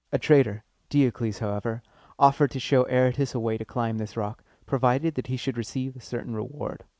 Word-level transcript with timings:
A 0.11 0.17
traitor, 0.17 0.63
Di´o 0.89 1.11
cles, 1.13 1.41
however, 1.41 1.83
offered 2.17 2.49
to 2.49 2.59
show 2.59 2.85
Aratus 2.87 3.35
a 3.35 3.39
way 3.39 3.55
to 3.59 3.63
climb 3.65 3.99
this 3.99 4.17
rock, 4.17 4.43
provided 4.65 5.13
that 5.13 5.27
he 5.27 5.37
should 5.37 5.57
receive 5.57 5.95
a 5.95 6.01
certain 6.01 6.33
reward. 6.33 6.85